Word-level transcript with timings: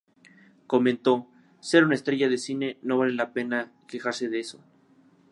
Comentó: 0.65 1.27
"Ser 1.59 1.83
una 1.85 1.93
estrella 1.93 2.27
de 2.27 2.39
cine, 2.39 2.79
no 2.81 2.97
vale 2.97 3.13
la 3.13 3.33
pena 3.33 3.71
quejarse 3.87 4.29
de 4.29 4.39
eso". 4.39 4.59